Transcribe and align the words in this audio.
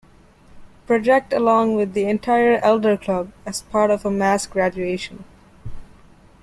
Project 0.87 1.31
along 1.31 1.75
with 1.75 1.93
the 1.93 2.05
entire 2.05 2.55
Elder 2.63 2.97
Club, 2.97 3.31
as 3.45 3.61
part 3.61 3.91
of 3.91 4.03
a 4.03 4.09
mass 4.09 4.47
graduation. 4.47 5.23